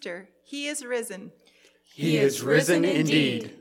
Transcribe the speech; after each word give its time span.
Easter. 0.00 0.30
He 0.44 0.66
is 0.66 0.82
risen. 0.82 1.30
He 1.84 2.16
is 2.16 2.40
risen 2.40 2.86
indeed. 2.86 3.54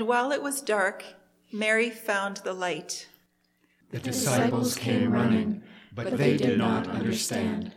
And 0.00 0.08
while 0.08 0.32
it 0.32 0.42
was 0.42 0.62
dark, 0.62 1.04
Mary 1.52 1.90
found 1.90 2.38
the 2.38 2.54
light. 2.54 3.06
The 3.90 3.98
disciples 3.98 4.74
came 4.74 5.12
running, 5.12 5.62
but 5.92 6.16
they 6.16 6.38
did 6.38 6.56
not 6.56 6.88
understand. 6.88 7.74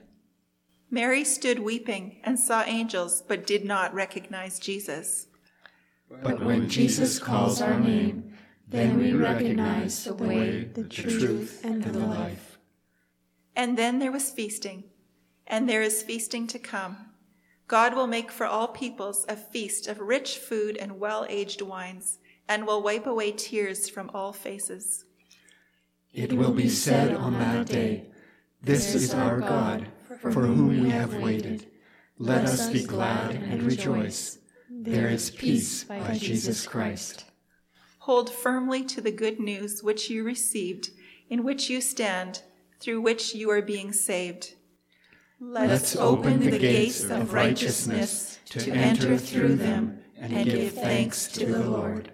Mary 0.90 1.26
stood 1.26 1.60
weeping 1.60 2.22
and 2.24 2.40
saw 2.40 2.64
angels, 2.64 3.22
but 3.28 3.46
did 3.46 3.66
not 3.66 3.94
recognize 3.94 4.58
Jesus. 4.58 5.28
But 6.10 6.42
when 6.42 6.70
Jesus 6.70 7.20
calls 7.20 7.62
our 7.62 7.78
name, 7.78 8.32
then 8.70 8.98
we 8.98 9.12
recognize 9.12 10.06
the 10.06 10.14
way, 10.14 10.64
the 10.64 10.86
truth, 10.86 11.60
and 11.66 11.84
the 11.84 12.00
life. 12.00 12.58
And 13.54 13.78
then 13.78 14.00
there 14.00 14.14
was 14.14 14.30
feasting, 14.30 14.86
and 15.46 15.68
there 15.68 15.82
is 15.82 16.02
feasting 16.04 16.48
to 16.48 16.58
come. 16.58 17.13
God 17.68 17.96
will 17.96 18.08
make 18.08 18.32
for 18.32 18.46
all 18.46 18.68
peoples 18.68 19.26
a 19.30 19.36
feast 19.36 19.88
of 19.88 20.00
rich 20.00 20.38
food 20.38 20.78
and 20.78 21.00
well 21.00 21.26
aged 21.30 21.62
wines, 21.62 22.20
and 22.48 22.68
will 22.68 22.84
wipe 22.84 23.08
away 23.08 23.32
tears 23.32 23.90
from 23.90 24.12
all 24.14 24.34
faces. 24.34 25.06
It 26.14 26.34
will 26.34 26.52
be 26.52 26.70
said 26.70 27.16
on 27.16 27.34
that 27.40 27.66
day, 27.66 28.06
This 28.62 28.94
is 28.94 29.14
our 29.14 29.40
God, 29.40 29.88
for 30.20 30.32
whom 30.32 30.84
we 30.84 30.90
have 30.90 31.16
waited. 31.16 31.66
Let 32.20 32.46
us 32.46 32.70
be 32.70 32.84
glad 32.84 33.32
and 33.32 33.64
rejoice. 33.64 34.38
There 34.70 35.08
is 35.08 35.32
peace 35.32 35.84
by 35.84 36.18
Jesus 36.18 36.68
Christ. 36.68 37.26
Hold 38.00 38.30
firmly 38.30 38.84
to 38.86 39.02
the 39.02 39.12
good 39.12 39.40
news 39.40 39.82
which 39.82 40.10
you 40.10 40.24
received, 40.24 40.92
in 41.30 41.44
which 41.44 41.70
you 41.70 41.80
stand, 41.82 42.44
through 42.80 43.02
which 43.02 43.34
you 43.34 43.50
are 43.50 43.62
being 43.62 43.94
saved. 43.94 44.56
Let's 45.46 45.98
open 45.98 46.40
the 46.40 46.58
gates 46.58 47.04
of 47.04 47.34
righteousness 47.34 48.40
to 48.46 48.72
enter 48.72 49.18
through 49.18 49.56
them 49.56 50.00
and 50.18 50.46
give 50.46 50.74
thanks 50.74 51.28
to 51.34 51.46
the 51.46 51.60
Lord. 51.60 52.13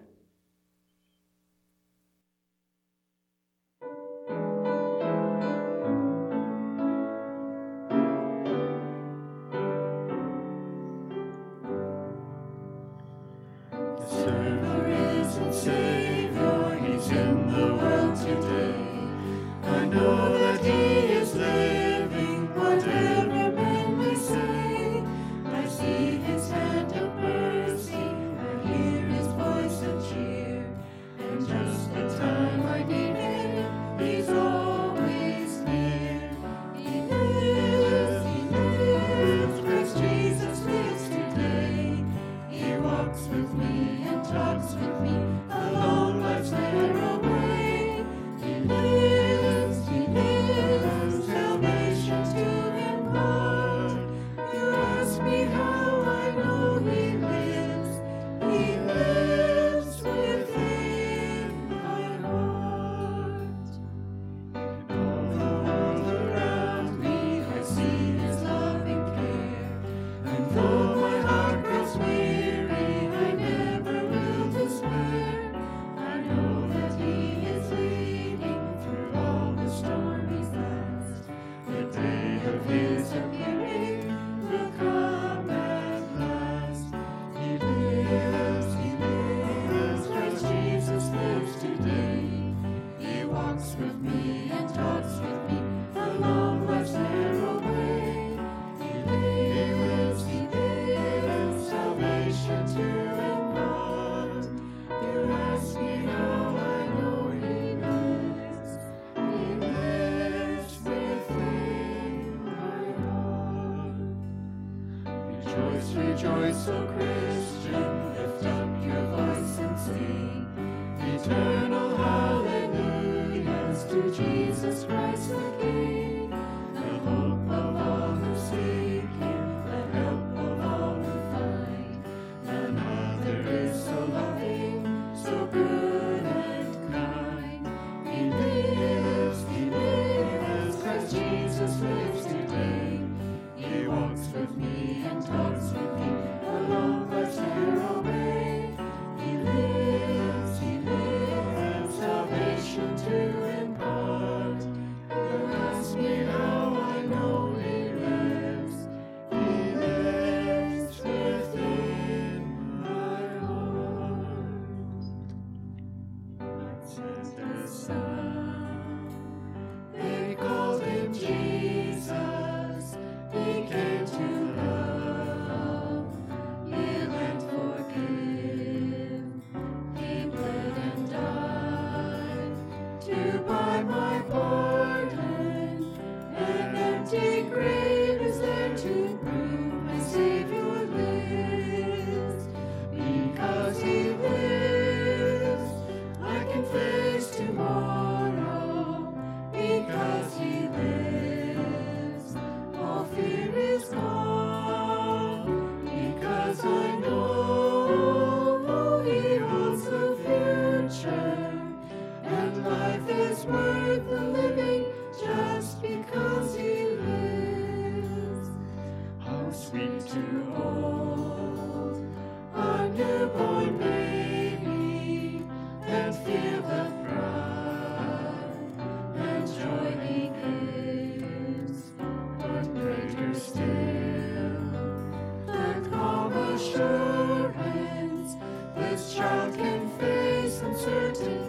this 239.00 239.14
child 239.16 239.56
can 239.56 239.90
face 239.98 240.62
uncertainty. 240.62 241.49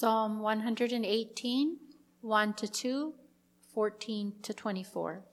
Psalm 0.00 0.40
118, 0.40 1.76
1 2.22 2.54
to 2.54 2.66
2, 2.66 3.14
14 3.74 4.32
to 4.40 4.54
24. 4.54 5.24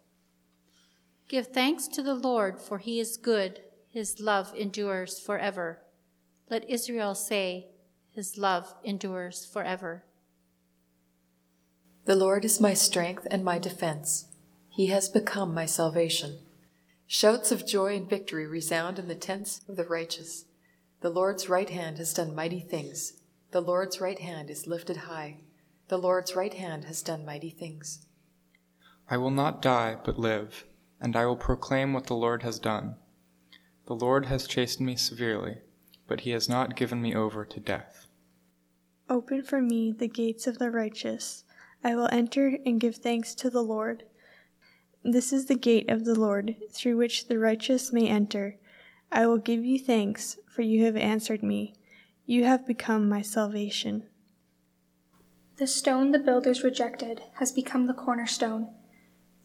Give 1.29 1.47
thanks 1.47 1.87
to 1.87 2.03
the 2.03 2.13
Lord, 2.13 2.59
for 2.59 2.77
he 2.77 2.99
is 2.99 3.15
good, 3.15 3.61
his 3.87 4.19
love 4.19 4.53
endures 4.53 5.21
forever. 5.21 5.79
Let 6.49 6.69
Israel 6.69 7.15
say, 7.15 7.67
his 8.11 8.37
love 8.37 8.75
endures 8.83 9.45
forever. 9.45 10.03
The 12.03 12.17
Lord 12.17 12.43
is 12.43 12.59
my 12.59 12.73
strength 12.73 13.25
and 13.31 13.45
my 13.45 13.59
defense. 13.59 14.25
He 14.67 14.87
has 14.87 15.07
become 15.07 15.53
my 15.53 15.65
salvation. 15.65 16.39
Shouts 17.05 17.53
of 17.53 17.65
joy 17.65 17.95
and 17.95 18.09
victory 18.09 18.45
resound 18.45 18.99
in 18.99 19.07
the 19.07 19.15
tents 19.15 19.61
of 19.69 19.77
the 19.77 19.85
righteous. 19.85 20.43
The 20.99 21.09
Lord's 21.09 21.47
right 21.47 21.69
hand 21.69 21.99
has 21.99 22.13
done 22.13 22.35
mighty 22.35 22.59
things. 22.59 23.13
The 23.51 23.61
Lord's 23.61 24.01
right 24.01 24.19
hand 24.19 24.49
is 24.49 24.67
lifted 24.67 24.97
high. 24.97 25.37
The 25.87 25.97
Lord's 25.97 26.35
right 26.35 26.53
hand 26.53 26.85
has 26.85 27.01
done 27.01 27.25
mighty 27.25 27.49
things. 27.49 28.05
I 29.09 29.15
will 29.17 29.31
not 29.31 29.61
die, 29.61 29.95
but 30.03 30.19
live, 30.19 30.65
and 30.99 31.15
I 31.15 31.25
will 31.25 31.37
proclaim 31.37 31.93
what 31.93 32.07
the 32.07 32.13
Lord 32.13 32.43
has 32.43 32.59
done. 32.59 32.95
The 33.85 33.95
Lord 33.95 34.25
has 34.25 34.47
chastened 34.47 34.85
me 34.85 34.97
severely, 34.97 35.59
but 36.07 36.21
he 36.21 36.31
has 36.31 36.49
not 36.49 36.75
given 36.75 37.01
me 37.01 37.15
over 37.15 37.45
to 37.45 37.59
death. 37.61 38.07
Open 39.09 39.41
for 39.43 39.61
me 39.61 39.93
the 39.93 40.09
gates 40.09 40.45
of 40.45 40.59
the 40.59 40.69
righteous. 40.69 41.45
I 41.85 41.95
will 41.95 42.09
enter 42.11 42.57
and 42.65 42.81
give 42.81 42.97
thanks 42.97 43.33
to 43.35 43.49
the 43.49 43.63
Lord. 43.63 44.03
This 45.05 45.31
is 45.31 45.45
the 45.45 45.55
gate 45.55 45.89
of 45.89 46.03
the 46.03 46.19
Lord, 46.19 46.57
through 46.71 46.97
which 46.97 47.29
the 47.29 47.39
righteous 47.39 47.93
may 47.93 48.09
enter. 48.09 48.57
I 49.09 49.25
will 49.25 49.37
give 49.37 49.63
you 49.63 49.79
thanks, 49.79 50.37
for 50.49 50.63
you 50.63 50.83
have 50.83 50.97
answered 50.97 51.43
me. 51.43 51.75
You 52.29 52.43
have 52.43 52.67
become 52.67 53.07
my 53.07 53.21
salvation. 53.21 54.03
The 55.55 55.65
stone 55.65 56.11
the 56.11 56.19
builders 56.19 56.61
rejected 56.61 57.21
has 57.35 57.53
become 57.53 57.87
the 57.87 57.93
cornerstone. 57.93 58.67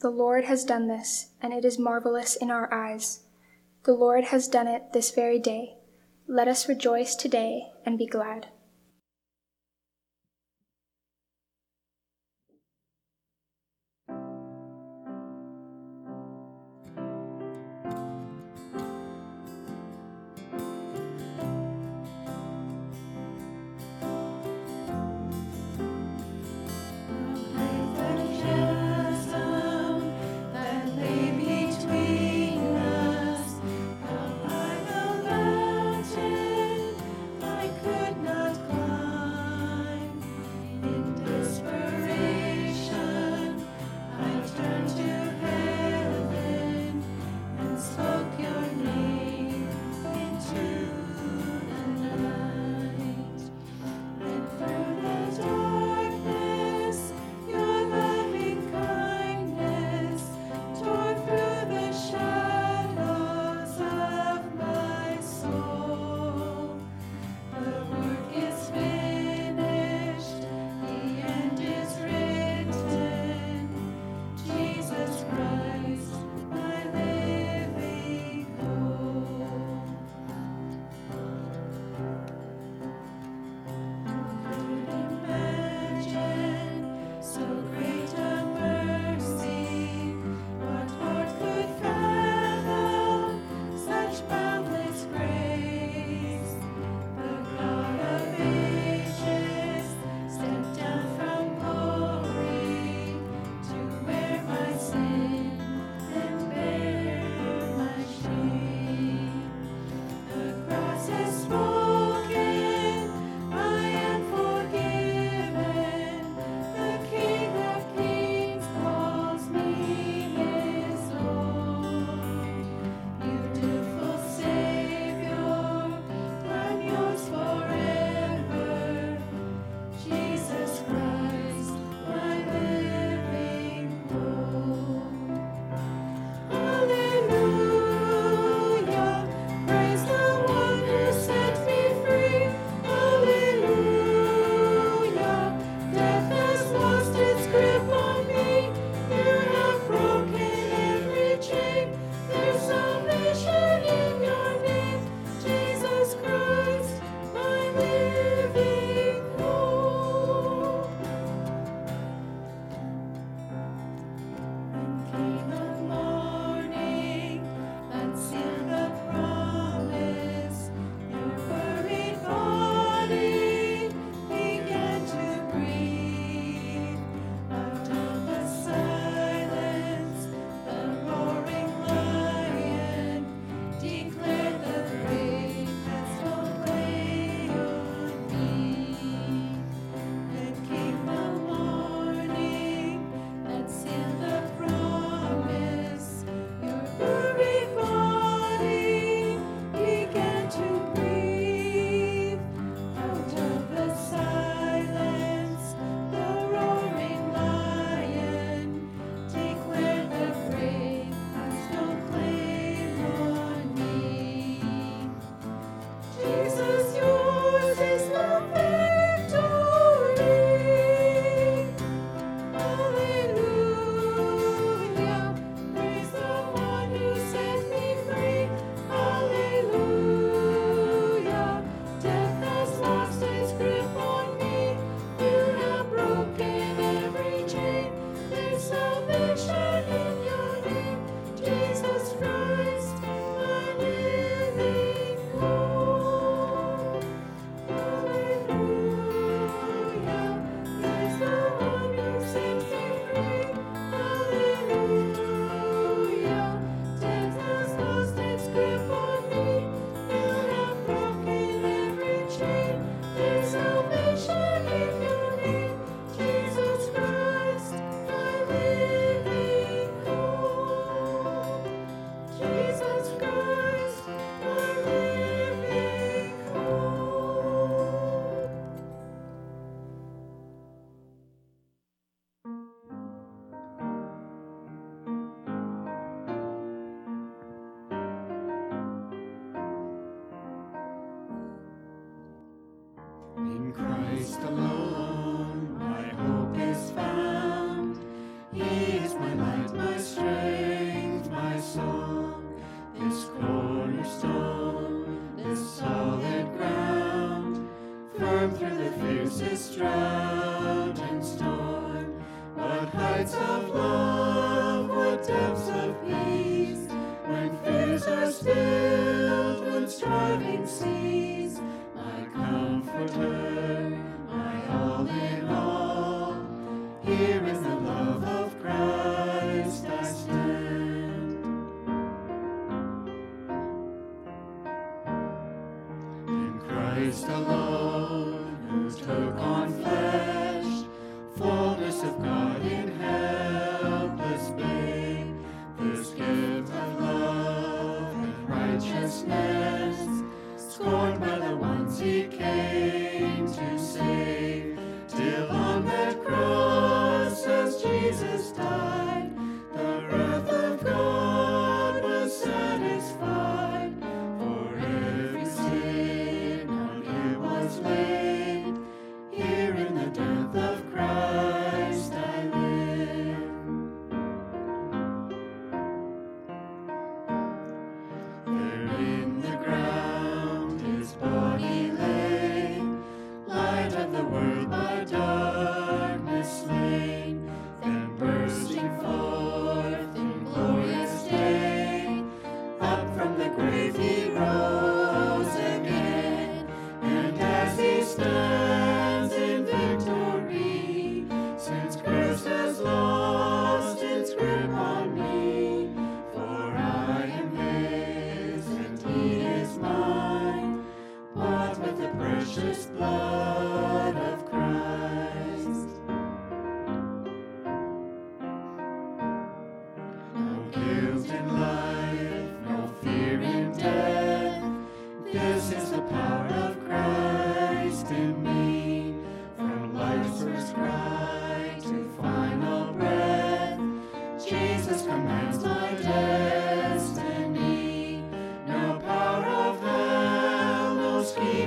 The 0.01 0.11
Lord 0.11 0.47
has 0.47 0.65
done 0.65 0.89
this, 0.89 1.29
and 1.41 1.53
it 1.53 1.65
is 1.65 1.79
marvelous 1.79 2.35
in 2.35 2.51
our 2.51 2.75
eyes. 2.75 3.21
The 3.85 3.93
Lord 3.93 4.25
has 4.25 4.49
done 4.49 4.67
it 4.67 4.93
this 4.93 5.13
very 5.13 5.39
day. 5.39 5.77
Let 6.27 6.49
us 6.49 6.69
rejoice 6.69 7.15
today 7.15 7.71
and 7.87 7.97
be 7.97 8.07
glad. 8.09 8.49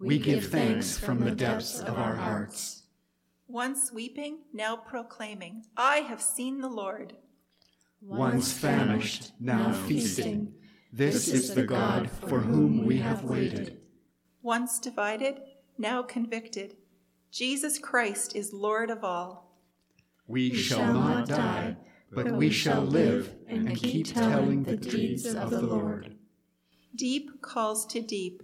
We 0.00 0.18
give 0.18 0.46
thanks 0.46 0.96
from 0.96 1.20
the 1.20 1.32
depths 1.32 1.80
of 1.80 1.98
our 1.98 2.14
hearts. 2.14 2.84
Once 3.48 3.90
weeping, 3.92 4.38
now 4.52 4.76
proclaiming, 4.76 5.64
I 5.76 5.98
have 5.98 6.22
seen 6.22 6.60
the 6.60 6.68
Lord. 6.68 7.14
Once 8.00 8.52
famished, 8.52 9.32
now 9.40 9.72
feasting, 9.72 10.54
this 10.92 11.26
is 11.26 11.52
the 11.52 11.64
God 11.64 12.08
for 12.10 12.38
whom 12.38 12.84
we 12.86 12.98
have 12.98 13.24
waited. 13.24 13.80
Once 14.40 14.78
divided, 14.78 15.40
now 15.78 16.02
convicted, 16.02 16.76
Jesus 17.32 17.78
Christ 17.78 18.36
is 18.36 18.52
Lord 18.52 18.90
of 18.90 19.02
all. 19.02 19.56
We 20.28 20.54
shall 20.54 20.94
not 20.94 21.26
die, 21.26 21.76
but 22.12 22.30
we 22.30 22.50
shall 22.50 22.82
live 22.82 23.34
and 23.48 23.74
keep 23.74 24.14
telling 24.14 24.62
the 24.62 24.76
deeds 24.76 25.26
of 25.26 25.50
the 25.50 25.62
Lord. 25.62 26.16
Deep 26.94 27.42
calls 27.42 27.84
to 27.86 28.00
deep 28.00 28.42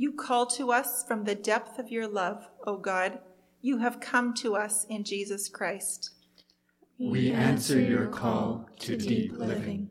you 0.00 0.12
call 0.12 0.46
to 0.46 0.70
us 0.70 1.04
from 1.08 1.24
the 1.24 1.34
depth 1.34 1.80
of 1.80 1.90
your 1.90 2.06
love, 2.06 2.46
O 2.64 2.76
God. 2.76 3.18
You 3.60 3.78
have 3.78 3.98
come 3.98 4.32
to 4.34 4.54
us 4.54 4.86
in 4.88 5.02
Jesus 5.02 5.48
Christ. 5.48 6.12
We 7.00 7.32
answer 7.32 7.80
your 7.80 8.06
call 8.06 8.68
to 8.78 8.96
deep 8.96 9.32
living. 9.32 9.90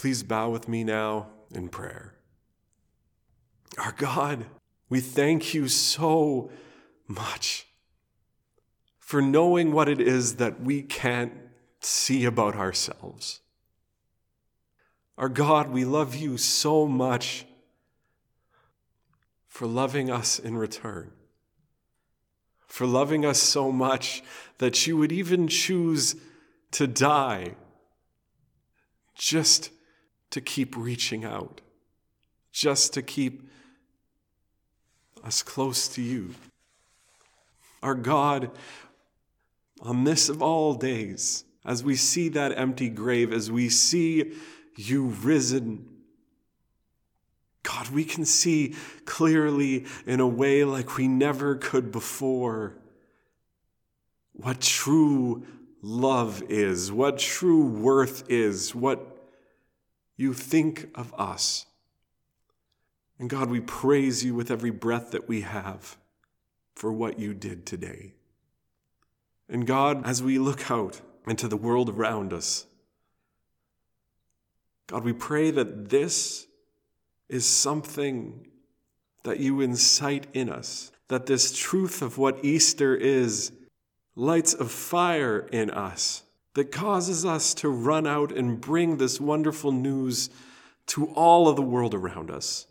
Please 0.00 0.22
bow 0.22 0.48
with 0.48 0.66
me 0.66 0.82
now 0.82 1.26
in 1.54 1.68
prayer. 1.68 2.14
Our 3.76 3.92
God, 3.92 4.46
we 4.88 4.98
thank 4.98 5.52
you 5.52 5.68
so 5.68 6.50
much 7.06 7.66
for 8.98 9.20
knowing 9.20 9.72
what 9.72 9.90
it 9.90 10.00
is 10.00 10.36
that 10.36 10.62
we 10.62 10.80
can't 10.80 11.34
see 11.80 12.24
about 12.24 12.56
ourselves. 12.56 13.40
Our 15.18 15.28
God, 15.28 15.68
we 15.68 15.84
love 15.84 16.16
you 16.16 16.38
so 16.38 16.86
much 16.86 17.44
for 19.48 19.66
loving 19.66 20.10
us 20.10 20.38
in 20.38 20.56
return, 20.56 21.12
for 22.66 22.86
loving 22.86 23.26
us 23.26 23.38
so 23.38 23.70
much 23.70 24.22
that 24.56 24.86
you 24.86 24.96
would 24.96 25.12
even 25.12 25.46
choose 25.46 26.16
to 26.70 26.86
die 26.86 27.54
just 29.14 29.68
to 30.30 30.40
keep 30.40 30.76
reaching 30.76 31.24
out, 31.24 31.60
just 32.52 32.94
to 32.94 33.02
keep 33.02 33.48
us 35.24 35.42
close 35.42 35.88
to 35.88 36.02
you. 36.02 36.34
Our 37.82 37.94
God, 37.94 38.50
on 39.80 40.04
this 40.04 40.28
of 40.28 40.42
all 40.42 40.74
days, 40.74 41.44
as 41.64 41.84
we 41.84 41.96
see 41.96 42.28
that 42.30 42.56
empty 42.56 42.88
grave, 42.88 43.32
as 43.32 43.50
we 43.50 43.68
see 43.68 44.32
you 44.76 45.06
risen, 45.06 45.86
God, 47.62 47.90
we 47.90 48.04
can 48.04 48.24
see 48.24 48.74
clearly 49.04 49.86
in 50.06 50.20
a 50.20 50.26
way 50.26 50.64
like 50.64 50.96
we 50.96 51.06
never 51.08 51.56
could 51.56 51.92
before 51.92 52.76
what 54.32 54.60
true 54.60 55.46
love 55.82 56.42
is, 56.48 56.90
what 56.90 57.18
true 57.18 57.66
worth 57.66 58.24
is, 58.30 58.74
what 58.74 59.09
you 60.20 60.34
think 60.34 60.90
of 60.94 61.14
us. 61.18 61.64
And 63.18 63.30
God, 63.30 63.48
we 63.48 63.60
praise 63.60 64.22
you 64.22 64.34
with 64.34 64.50
every 64.50 64.70
breath 64.70 65.12
that 65.12 65.28
we 65.28 65.40
have 65.40 65.96
for 66.74 66.92
what 66.92 67.18
you 67.18 67.32
did 67.32 67.64
today. 67.64 68.12
And 69.48 69.66
God, 69.66 70.06
as 70.06 70.22
we 70.22 70.38
look 70.38 70.70
out 70.70 71.00
into 71.26 71.48
the 71.48 71.56
world 71.56 71.88
around 71.88 72.34
us, 72.34 72.66
God, 74.88 75.04
we 75.04 75.14
pray 75.14 75.50
that 75.52 75.88
this 75.88 76.46
is 77.28 77.46
something 77.46 78.46
that 79.22 79.40
you 79.40 79.62
incite 79.62 80.26
in 80.34 80.50
us, 80.50 80.92
that 81.08 81.26
this 81.26 81.56
truth 81.56 82.02
of 82.02 82.18
what 82.18 82.44
Easter 82.44 82.94
is 82.94 83.52
lights 84.16 84.52
a 84.52 84.66
fire 84.66 85.48
in 85.50 85.70
us 85.70 86.24
that 86.54 86.72
causes 86.72 87.24
us 87.24 87.54
to 87.54 87.68
run 87.68 88.06
out 88.06 88.32
and 88.32 88.60
bring 88.60 88.96
this 88.96 89.20
wonderful 89.20 89.72
news 89.72 90.30
to 90.86 91.06
all 91.08 91.48
of 91.48 91.56
the 91.56 91.62
world 91.62 91.94
around 91.94 92.30
us. 92.30 92.66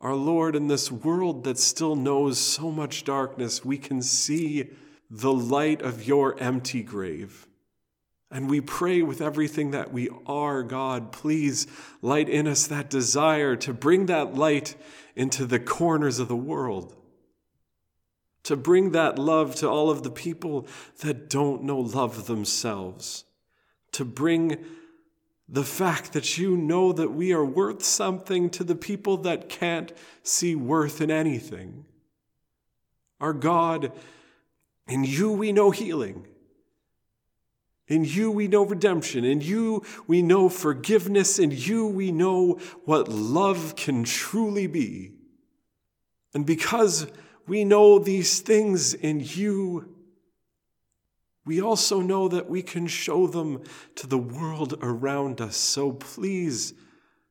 Our 0.00 0.14
Lord, 0.14 0.54
in 0.54 0.68
this 0.68 0.90
world 0.90 1.44
that 1.44 1.58
still 1.58 1.96
knows 1.96 2.38
so 2.38 2.70
much 2.70 3.04
darkness, 3.04 3.64
we 3.64 3.78
can 3.78 4.02
see 4.02 4.70
the 5.10 5.32
light 5.32 5.82
of 5.82 6.06
your 6.06 6.38
empty 6.38 6.82
grave. 6.82 7.46
And 8.30 8.50
we 8.50 8.60
pray 8.60 9.02
with 9.02 9.20
everything 9.20 9.70
that 9.70 9.92
we 9.92 10.08
are, 10.26 10.62
God, 10.62 11.12
please 11.12 11.66
light 12.02 12.28
in 12.28 12.48
us 12.48 12.66
that 12.66 12.90
desire 12.90 13.54
to 13.56 13.72
bring 13.72 14.06
that 14.06 14.34
light 14.34 14.74
into 15.14 15.46
the 15.46 15.60
corners 15.60 16.18
of 16.18 16.28
the 16.28 16.36
world, 16.36 16.94
to 18.46 18.54
bring 18.54 18.92
that 18.92 19.18
love 19.18 19.56
to 19.56 19.68
all 19.68 19.90
of 19.90 20.04
the 20.04 20.10
people 20.10 20.68
that 21.00 21.28
don't 21.28 21.64
know 21.64 21.80
love 21.80 22.28
themselves, 22.28 23.24
to 23.90 24.04
bring 24.04 24.64
the 25.48 25.64
fact 25.64 26.12
that 26.12 26.38
you 26.38 26.56
know 26.56 26.92
that 26.92 27.10
we 27.10 27.32
are 27.32 27.44
worth 27.44 27.82
something 27.82 28.48
to 28.50 28.62
the 28.62 28.76
people 28.76 29.16
that 29.16 29.48
can't 29.48 29.92
see 30.22 30.54
worth 30.54 31.00
in 31.00 31.10
anything. 31.10 31.86
Our 33.20 33.32
God, 33.32 33.90
in 34.86 35.02
you 35.02 35.32
we 35.32 35.50
know 35.50 35.72
healing. 35.72 36.24
In 37.88 38.04
you 38.04 38.30
we 38.30 38.46
know 38.46 38.64
redemption. 38.64 39.24
In 39.24 39.40
you 39.40 39.82
we 40.06 40.22
know 40.22 40.48
forgiveness. 40.48 41.40
In 41.40 41.50
you 41.50 41.84
we 41.84 42.12
know 42.12 42.60
what 42.84 43.08
love 43.08 43.74
can 43.74 44.04
truly 44.04 44.68
be. 44.68 45.14
And 46.32 46.46
because 46.46 47.08
we 47.46 47.64
know 47.64 47.98
these 47.98 48.40
things 48.40 48.94
in 48.94 49.20
you, 49.20 49.94
we 51.44 51.60
also 51.60 52.00
know 52.00 52.28
that 52.28 52.50
we 52.50 52.62
can 52.62 52.88
show 52.88 53.26
them 53.26 53.62
to 53.94 54.06
the 54.06 54.18
world 54.18 54.74
around 54.82 55.40
us. 55.40 55.56
So 55.56 55.92
please, 55.92 56.74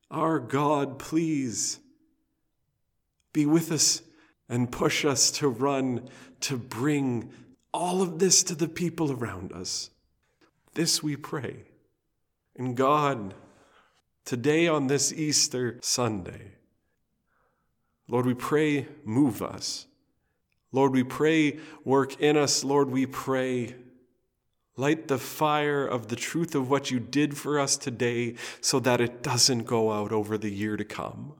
our 0.10 0.39
God, 0.39 0.99
please 0.99 1.80
be 3.34 3.45
with 3.45 3.71
us 3.71 4.01
and 4.47 4.71
push 4.71 5.04
us 5.04 5.32
to 5.32 5.49
run 5.49 6.10
to 6.41 6.58
bring 6.58 7.32
all 7.73 8.01
of 8.01 8.19
this 8.19 8.43
to 8.43 8.56
the 8.56 8.69
people 8.69 9.12
around 9.12 9.51
us. 9.51 9.89
This 10.75 11.04
we 11.04 11.17
pray. 11.17 11.63
And 12.56 12.78
God, 12.78 13.34
today 14.23 14.67
on 14.67 14.88
this 14.88 15.12
Easter 15.12 15.78
Sunday, 15.82 16.54
Lord, 18.08 18.25
we 18.25 18.34
pray, 18.34 18.88
move 19.04 19.41
us. 19.41 19.88
Lord, 20.76 20.92
we 20.92 21.04
pray, 21.04 21.60
work 21.84 22.20
in 22.22 22.38
us. 22.38 22.64
Lord, 22.64 22.90
we 22.90 23.06
pray, 23.06 23.76
Light 24.78 25.08
the 25.08 25.18
fire 25.18 25.86
of 25.86 26.10
the 26.10 26.18
truth 26.18 26.54
of 26.54 26.70
what 26.70 26.92
you 26.92 27.00
did 27.00 27.38
for 27.38 27.60
us 27.60 27.78
today 27.78 28.36
so 28.60 28.80
that 28.82 29.00
it 29.00 29.24
doesn't 29.24 29.64
go 29.64 29.94
out 29.94 30.12
over 30.12 30.38
the 30.38 30.52
year 30.52 30.76
to 30.76 30.84
come. 30.84 31.34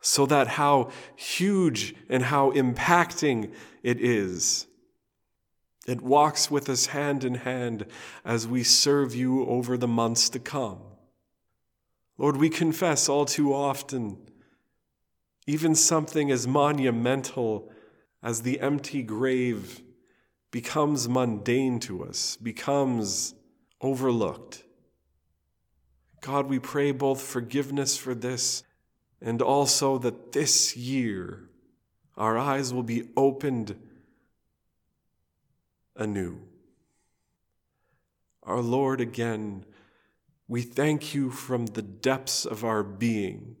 So 0.00 0.24
that 0.26 0.46
how 0.46 0.90
huge 1.16 1.94
and 2.08 2.24
how 2.24 2.52
impacting 2.52 3.52
it 3.82 4.00
is. 4.00 4.66
It 5.88 6.02
walks 6.02 6.50
with 6.50 6.68
us 6.68 6.86
hand 6.86 7.24
in 7.24 7.34
hand 7.34 7.86
as 8.24 8.46
we 8.46 8.62
serve 8.62 9.14
you 9.14 9.44
over 9.46 9.76
the 9.76 9.88
months 9.88 10.28
to 10.30 10.38
come. 10.38 10.78
Lord, 12.16 12.36
we 12.36 12.48
confess 12.48 13.08
all 13.08 13.24
too 13.24 13.52
often, 13.52 14.18
even 15.48 15.74
something 15.74 16.30
as 16.30 16.46
monumental 16.46 17.72
as 18.24 18.40
the 18.40 18.58
empty 18.58 19.02
grave 19.02 19.82
becomes 20.50 21.06
mundane 21.06 21.78
to 21.78 22.02
us, 22.02 22.38
becomes 22.38 23.34
overlooked. 23.82 24.64
God, 26.22 26.46
we 26.46 26.58
pray 26.58 26.90
both 26.90 27.20
forgiveness 27.20 27.98
for 27.98 28.14
this 28.14 28.62
and 29.20 29.42
also 29.42 29.98
that 29.98 30.32
this 30.32 30.74
year 30.74 31.50
our 32.16 32.38
eyes 32.38 32.72
will 32.72 32.82
be 32.82 33.10
opened 33.14 33.76
anew. 35.94 36.40
Our 38.42 38.62
Lord, 38.62 39.02
again, 39.02 39.66
we 40.48 40.62
thank 40.62 41.14
you 41.14 41.30
from 41.30 41.66
the 41.66 41.82
depths 41.82 42.46
of 42.46 42.64
our 42.64 42.82
being 42.82 43.56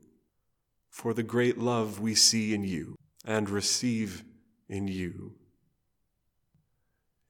for 0.88 1.12
the 1.12 1.22
great 1.22 1.58
love 1.58 2.00
we 2.00 2.14
see 2.14 2.54
in 2.54 2.64
you 2.64 2.96
and 3.26 3.50
receive 3.50 4.24
in 4.68 4.88
you. 4.88 5.32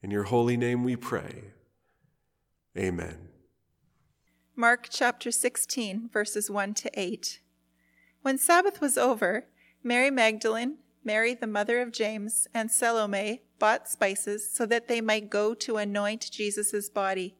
In 0.01 0.11
your 0.11 0.23
holy 0.23 0.57
name 0.57 0.83
we 0.83 0.95
pray. 0.95 1.51
Amen. 2.77 3.29
Mark 4.55 4.87
chapter 4.89 5.31
16, 5.31 6.09
verses 6.11 6.49
1 6.49 6.73
to 6.75 6.91
8. 6.93 7.39
When 8.21 8.37
Sabbath 8.37 8.79
was 8.79 8.97
over, 8.97 9.47
Mary 9.83 10.09
Magdalene, 10.09 10.77
Mary 11.03 11.33
the 11.33 11.47
mother 11.47 11.81
of 11.81 11.91
James, 11.91 12.47
and 12.53 12.71
Salome 12.71 13.43
bought 13.59 13.87
spices 13.87 14.49
so 14.51 14.65
that 14.65 14.87
they 14.87 15.01
might 15.01 15.29
go 15.29 15.53
to 15.53 15.77
anoint 15.77 16.31
Jesus' 16.31 16.89
body. 16.89 17.35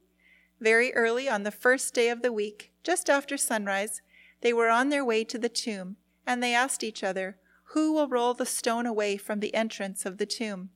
Very 0.59 0.93
early 0.93 1.27
on 1.27 1.43
the 1.43 1.51
first 1.51 1.93
day 1.93 2.09
of 2.09 2.21
the 2.21 2.31
week, 2.31 2.71
just 2.83 3.09
after 3.09 3.37
sunrise, 3.37 4.01
they 4.41 4.53
were 4.53 4.69
on 4.69 4.89
their 4.89 5.03
way 5.03 5.23
to 5.23 5.37
the 5.37 5.49
tomb, 5.49 5.97
and 6.25 6.41
they 6.41 6.53
asked 6.53 6.83
each 6.83 7.03
other, 7.03 7.37
Who 7.75 7.91
will 7.91 8.07
roll 8.07 8.33
the 8.33 8.45
stone 8.45 8.85
away 8.85 9.17
from 9.17 9.41
the 9.41 9.53
entrance 9.53 10.05
of 10.05 10.17
the 10.17 10.25
tomb? 10.25 10.69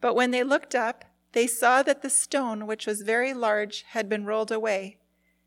But 0.00 0.14
when 0.14 0.30
they 0.30 0.44
looked 0.44 0.76
up, 0.76 1.04
they 1.32 1.48
saw 1.48 1.82
that 1.82 2.02
the 2.02 2.08
stone, 2.08 2.68
which 2.68 2.86
was 2.86 3.02
very 3.02 3.34
large, 3.34 3.82
had 3.88 4.08
been 4.08 4.24
rolled 4.24 4.52
away. 4.52 4.98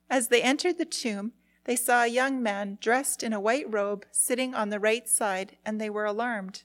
As 0.09 0.27
they 0.27 0.41
entered 0.41 0.77
the 0.77 0.83
tomb, 0.83 1.31
they 1.63 1.77
saw 1.77 2.03
a 2.03 2.07
young 2.07 2.43
man 2.43 2.79
dressed 2.81 3.23
in 3.23 3.31
a 3.31 3.39
white 3.39 3.71
robe 3.71 4.05
sitting 4.11 4.53
on 4.53 4.71
the 4.71 4.79
right 4.79 5.07
side, 5.07 5.55
and 5.65 5.79
they 5.79 5.89
were 5.89 6.03
alarmed. 6.03 6.63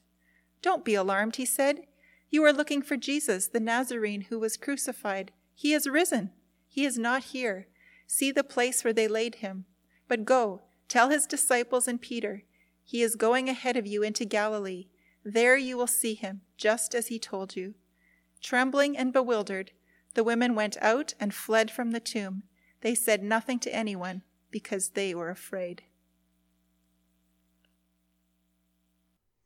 Don't 0.63 0.85
be 0.85 0.97
alarmed, 0.97 1.37
he 1.37 1.45
said. 1.45 1.83
You 2.29 2.43
are 2.43 2.53
looking 2.53 2.83
for 2.83 2.97
Jesus, 2.97 3.47
the 3.47 3.61
Nazarene 3.61 4.23
who 4.23 4.41
was 4.41 4.57
crucified. 4.57 5.31
He 5.55 5.73
is 5.73 5.89
risen. 5.89 6.31
He 6.67 6.85
is 6.85 6.99
not 6.99 7.23
here. 7.23 7.69
See 8.09 8.33
the 8.33 8.43
place 8.43 8.83
where 8.83 8.93
they 8.93 9.07
laid 9.07 9.37
him. 9.37 9.67
But 10.09 10.25
go, 10.25 10.63
tell 10.89 11.09
his 11.09 11.25
disciples 11.25 11.87
and 11.87 12.01
Peter, 12.01 12.43
he 12.89 13.03
is 13.03 13.17
going 13.17 13.51
ahead 13.51 13.77
of 13.77 13.87
you 13.87 14.03
into 14.03 14.25
Galilee. 14.25 14.87
There 15.23 15.59
you 15.59 15.77
will 15.77 15.87
see 15.87 16.15
him, 16.15 16.41
just 16.57 16.95
as 16.95 17.09
he 17.09 17.19
told 17.19 17.55
you. 17.55 17.75
Trembling 18.41 18.97
and 18.97 19.13
bewildered, 19.13 19.73
the 20.15 20.25
women 20.25 20.55
went 20.55 20.79
out 20.81 21.13
and 21.21 21.35
fled 21.35 21.71
from 21.71 21.91
the 21.91 22.01
tomb. 22.01 22.45
They 22.81 22.95
said 22.95 23.23
nothing 23.23 23.59
to 23.59 23.75
anyone 23.75 24.23
because 24.51 24.89
they 24.89 25.15
were 25.15 25.29
afraid. 25.29 25.83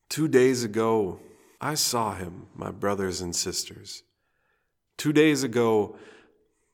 Two 0.08 0.28
days 0.28 0.62
ago, 0.62 1.18
I 1.60 1.74
saw 1.74 2.14
him, 2.14 2.46
my 2.54 2.70
brothers 2.70 3.20
and 3.20 3.34
sisters. 3.34 4.04
Two 4.96 5.12
days 5.12 5.42
ago, 5.42 5.96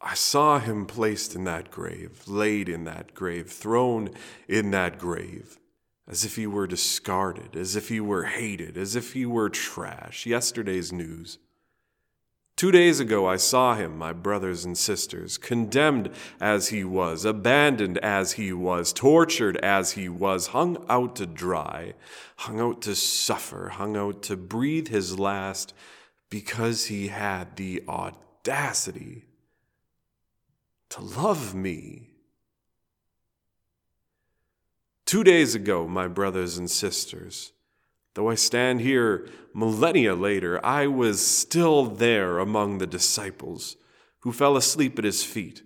I 0.02 0.12
saw 0.12 0.58
him 0.58 0.84
placed 0.84 1.34
in 1.34 1.44
that 1.44 1.70
grave, 1.70 2.24
laid 2.26 2.68
in 2.68 2.84
that 2.84 3.14
grave, 3.14 3.50
thrown 3.50 4.10
in 4.46 4.70
that 4.72 4.98
grave, 4.98 5.58
as 6.08 6.24
if 6.24 6.36
he 6.36 6.46
were 6.46 6.66
discarded, 6.66 7.54
as 7.54 7.76
if 7.76 7.88
he 7.90 8.00
were 8.00 8.24
hated, 8.24 8.78
as 8.78 8.96
if 8.96 9.12
he 9.12 9.26
were 9.26 9.50
trash, 9.50 10.24
yesterday's 10.24 10.90
news. 10.90 11.38
Two 12.56 12.72
days 12.72 12.98
ago, 12.98 13.24
I 13.24 13.36
saw 13.36 13.76
him, 13.76 13.96
my 13.96 14.12
brothers 14.12 14.64
and 14.64 14.76
sisters, 14.76 15.38
condemned 15.38 16.10
as 16.40 16.68
he 16.68 16.82
was, 16.82 17.24
abandoned 17.24 17.98
as 17.98 18.32
he 18.32 18.52
was, 18.52 18.92
tortured 18.92 19.56
as 19.58 19.92
he 19.92 20.08
was, 20.08 20.48
hung 20.48 20.84
out 20.88 21.14
to 21.16 21.26
dry, 21.26 21.94
hung 22.38 22.58
out 22.58 22.82
to 22.82 22.96
suffer, 22.96 23.68
hung 23.68 23.96
out 23.96 24.22
to 24.24 24.36
breathe 24.36 24.88
his 24.88 25.20
last 25.20 25.72
because 26.30 26.86
he 26.86 27.08
had 27.08 27.54
the 27.54 27.84
audacity 27.86 29.26
to 30.88 31.00
love 31.00 31.54
me. 31.54 32.07
Two 35.08 35.24
days 35.24 35.54
ago, 35.54 35.88
my 35.88 36.06
brothers 36.06 36.58
and 36.58 36.70
sisters, 36.70 37.52
Though 38.14 38.28
I 38.28 38.34
stand 38.34 38.82
here 38.82 39.26
millennia 39.54 40.14
later, 40.14 40.62
I 40.62 40.86
was 40.86 41.26
still 41.26 41.86
there 41.86 42.40
among 42.40 42.76
the 42.76 42.86
disciples 42.86 43.76
who 44.20 44.32
fell 44.32 44.54
asleep 44.54 44.98
at 44.98 45.06
his 45.06 45.24
feet 45.24 45.62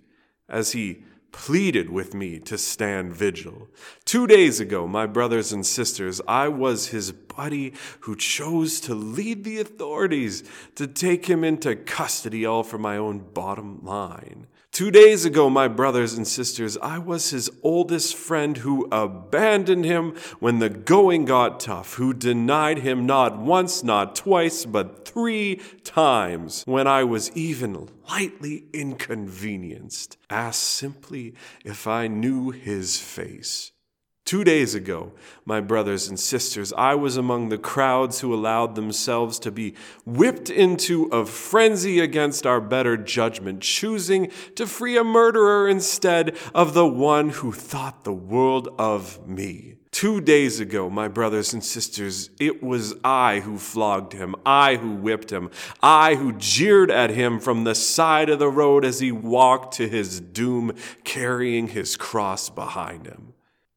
as 0.49 0.71
he 0.71 1.03
pleaded 1.33 1.91
with 1.91 2.15
me 2.15 2.39
to 2.39 2.57
stand 2.57 3.17
vigil. 3.17 3.67
Two 4.05 4.29
days 4.29 4.61
ago, 4.61 4.87
my 4.87 5.07
brothers 5.07 5.53
and 5.53 5.67
sisters, 5.67 6.21
I 6.29 6.47
was 6.47 6.89
his 6.89 7.11
buddy 7.11 7.73
who 8.01 8.15
chose 8.15 8.79
to 8.83 8.95
lead 8.95 9.43
the 9.43 9.59
authorities 9.59 10.45
to 10.77 10.87
take 10.87 11.27
him 11.27 11.43
into 11.43 11.75
custody 11.75 12.47
all 12.47 12.63
for 12.63 12.79
my 12.79 12.97
own 12.97 13.19
bottom 13.19 13.85
line. 13.85 14.47
Two 14.73 14.91
days 14.91 15.27
ago, 15.27 15.51
my 15.51 15.69
brothers 15.69 16.15
and 16.15 16.27
sisters, 16.27 16.79
I 16.79 16.97
was 16.97 17.29
his 17.29 17.51
oldest 17.63 18.17
friend 18.17 18.57
who 18.57 18.89
abandoned 18.91 19.85
him 19.85 20.17
when 20.41 20.61
the 20.61 20.71
going 20.71 21.27
got 21.27 21.61
tough, 21.61 21.97
who 21.97 22.15
denied 22.15 22.79
him 22.79 23.05
not 23.05 23.37
once, 23.37 23.85
not 23.85 24.17
twice, 24.17 24.65
but 24.65 25.07
three 25.07 25.57
times 25.85 26.63
when 26.65 26.87
I 26.87 27.05
was 27.05 27.31
even 27.33 27.91
lightly 28.09 28.65
inconvenienced, 28.73 30.17
asked 30.31 30.63
simply 30.63 31.35
if 31.67 31.87
I 31.87 32.07
knew 32.07 32.51
his 32.51 32.99
face. 32.99 33.73
Two 34.25 34.45
days 34.45 34.75
ago, 34.75 35.13
my 35.45 35.61
brothers 35.61 36.09
and 36.09 36.19
sisters, 36.19 36.73
I 36.73 36.95
was 36.95 37.17
among 37.17 37.49
the 37.49 37.59
crowds 37.59 38.21
who 38.21 38.33
allowed 38.33 38.77
themselves 38.77 39.39
to 39.41 39.51
be 39.51 39.75
whipped 40.07 40.49
into 40.49 41.05
a 41.07 41.27
frenzy 41.27 41.99
against 41.99 42.47
our 42.47 42.61
better 42.61 42.97
judgment, 42.97 43.61
choosing 43.61 44.31
to 44.55 44.67
free 44.67 44.97
a 44.97 45.05
murderer 45.05 45.69
instead 45.69 46.37
of 46.55 46.73
the 46.73 46.87
one 46.87 47.31
who 47.31 47.53
thought 47.53 48.05
the 48.05 48.13
world 48.13 48.69
of 48.79 49.29
me. 49.29 49.75
Two 49.91 50.23
days 50.23 50.59
ago, 50.61 50.89
my 50.89 51.09
brothers 51.09 51.53
and 51.53 51.63
sisters, 51.63 52.31
it 52.41 52.63
was 52.63 52.95
I 53.05 53.41
who 53.41 53.59
flogged 53.59 54.15
him, 54.15 54.35
I 54.47 54.77
who 54.77 54.95
whipped 54.95 55.31
him, 55.31 55.51
I 55.83 56.15
who 56.15 56.33
jeered 56.33 56.91
at 56.91 57.11
him 57.11 57.39
from 57.39 57.65
the 57.65 57.75
side 57.75 58.31
of 58.31 58.39
the 58.39 58.49
road 58.49 58.87
as 58.87 59.01
he 59.01 59.13
walked 59.13 59.75
to 59.75 59.89
his 59.89 60.21
doom, 60.21 60.73
carrying 61.05 61.69
his 61.69 61.97
cross 61.99 62.49
behind 62.49 63.07
him. 63.07 63.32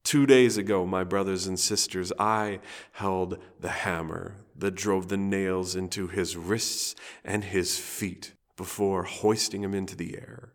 Two 0.06 0.28
days 0.28 0.56
ago, 0.56 0.86
my 0.86 1.04
brothers 1.04 1.48
and 1.48 1.60
sisters, 1.60 2.14
I 2.20 2.60
held 2.92 3.40
the 3.60 3.70
hammer 3.70 4.36
that 4.56 4.76
drove 4.76 5.08
the 5.08 5.18
nails 5.18 5.76
into 5.76 6.08
his 6.08 6.38
wrists 6.38 6.94
and 7.24 7.44
his 7.44 7.80
feet 7.80 8.34
before 8.56 9.02
hoisting 9.02 9.64
him 9.64 9.74
into 9.74 9.96
the 9.96 10.16
air. 10.16 10.54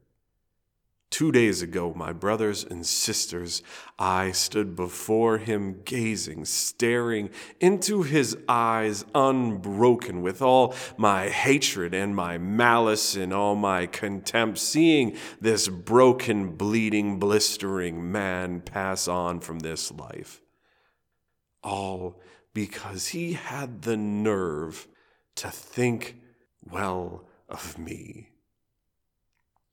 Two 1.10 1.32
days 1.32 1.60
ago, 1.60 1.92
my 1.94 2.12
brothers 2.12 2.62
and 2.62 2.86
sisters, 2.86 3.64
I 3.98 4.30
stood 4.30 4.76
before 4.76 5.38
him, 5.38 5.82
gazing, 5.84 6.44
staring 6.44 7.30
into 7.58 8.04
his 8.04 8.38
eyes, 8.48 9.04
unbroken 9.12 10.22
with 10.22 10.40
all 10.40 10.72
my 10.96 11.28
hatred 11.28 11.94
and 11.94 12.14
my 12.14 12.38
malice 12.38 13.16
and 13.16 13.34
all 13.34 13.56
my 13.56 13.86
contempt, 13.86 14.58
seeing 14.58 15.16
this 15.40 15.66
broken, 15.66 16.56
bleeding, 16.56 17.18
blistering 17.18 18.12
man 18.12 18.60
pass 18.60 19.08
on 19.08 19.40
from 19.40 19.58
this 19.58 19.90
life. 19.90 20.40
All 21.64 22.20
because 22.54 23.08
he 23.08 23.32
had 23.32 23.82
the 23.82 23.96
nerve 23.96 24.86
to 25.34 25.50
think 25.50 26.20
well 26.62 27.24
of 27.48 27.78
me. 27.78 28.28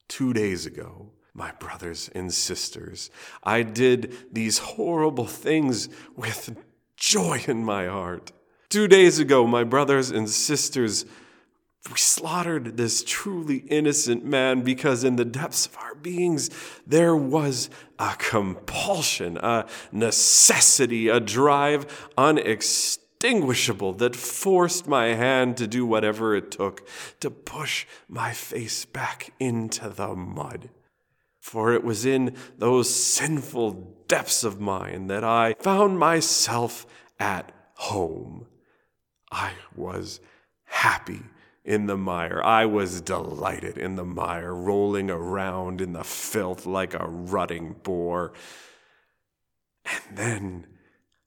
Two 0.08 0.34
days 0.34 0.66
ago, 0.66 1.12
my 1.38 1.52
brothers 1.52 2.10
and 2.16 2.34
sisters. 2.34 3.12
I 3.44 3.62
did 3.62 4.34
these 4.34 4.58
horrible 4.58 5.28
things 5.28 5.88
with 6.16 6.58
joy 6.98 7.44
in 7.48 7.64
my 7.64 7.86
heart. 7.86 8.32
Two 8.70 8.88
days 8.88 9.20
ago, 9.20 9.46
my 9.46 9.64
brothers 9.64 10.10
and 10.10 10.28
sisters, 10.28 11.06
we 11.90 11.98
slaughtered 11.98 12.76
this 12.76 13.04
truly 13.04 13.58
innocent 13.58 14.26
man 14.26 14.62
because 14.62 15.04
in 15.04 15.16
the 15.16 15.24
depths 15.24 15.68
of 15.68 15.78
our 15.78 15.94
beings 15.94 16.50
there 16.88 17.16
was 17.16 17.70
a 18.00 18.16
compulsion, 18.18 19.38
a 19.38 19.68
necessity, 19.92 21.08
a 21.08 21.20
drive 21.20 22.10
unextinguishable 22.18 23.94
that 23.94 24.16
forced 24.16 24.88
my 24.88 25.10
hand 25.14 25.56
to 25.58 25.68
do 25.68 25.86
whatever 25.86 26.36
it 26.36 26.50
took 26.50 26.86
to 27.20 27.30
push 27.30 27.86
my 28.10 28.34
face 28.34 28.86
back 28.86 29.34
into 29.40 29.88
the 29.88 30.16
mud. 30.16 30.72
For 31.48 31.72
it 31.72 31.82
was 31.82 32.06
in 32.06 32.36
those 32.58 32.94
sinful 32.94 34.04
depths 34.10 34.44
of 34.44 34.60
mine 34.60 35.08
that 35.08 35.24
I 35.24 35.54
found 35.54 35.98
myself 35.98 36.86
at 37.22 37.54
home. 37.76 38.48
I 39.32 39.54
was 39.74 40.20
happy 40.66 41.22
in 41.64 41.86
the 41.86 41.96
mire. 41.96 42.42
I 42.44 42.66
was 42.66 43.00
delighted 43.00 43.78
in 43.78 43.96
the 43.96 44.04
mire, 44.04 44.54
rolling 44.54 45.10
around 45.10 45.80
in 45.80 45.94
the 45.94 46.04
filth 46.04 46.66
like 46.66 46.94
a 46.94 47.08
rutting 47.08 47.78
boar. 47.82 48.34
And 49.86 50.18
then 50.18 50.68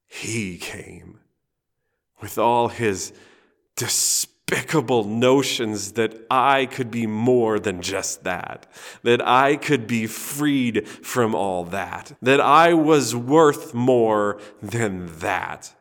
he 0.06 0.59
came 0.59 1.20
with 2.20 2.37
all 2.37 2.68
his 2.68 3.14
despair 3.74 4.30
despicable 4.50 5.04
notions 5.04 5.92
that 5.92 6.26
I 6.28 6.66
could 6.66 6.90
be 6.90 7.06
more 7.06 7.60
than 7.60 7.82
just 7.82 8.24
that, 8.24 8.66
that 9.04 9.26
I 9.26 9.56
could 9.56 9.86
be 9.86 10.06
freed 10.06 10.88
from 10.88 11.34
all 11.34 11.64
that, 11.66 12.12
that 12.20 12.40
I 12.40 12.74
was 12.74 13.14
worth 13.14 13.74
more 13.74 14.40
than 14.60 15.06
that. 15.20 15.74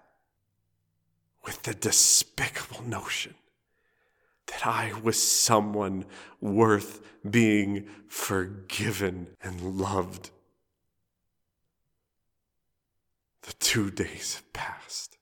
With 1.46 1.64
the 1.64 1.74
despicable 1.74 2.84
notion 2.84 3.34
that 4.48 4.68
I 4.68 4.94
was 5.02 5.20
someone 5.20 6.06
worth 6.40 7.02
being 7.28 7.88
forgiven 8.08 9.30
and 9.42 9.80
loved. 9.80 10.30
The 13.44 13.54
two 13.54 13.90
days 13.90 14.36
have 14.36 14.54
passed. 14.54 15.19